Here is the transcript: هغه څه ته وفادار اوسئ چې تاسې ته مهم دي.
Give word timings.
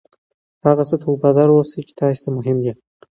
هغه 0.65 0.83
څه 0.89 0.95
ته 1.01 1.05
وفادار 1.09 1.47
اوسئ 1.53 1.81
چې 1.87 1.93
تاسې 2.01 2.19
ته 2.23 2.29
مهم 2.37 2.57
دي. 2.63 2.71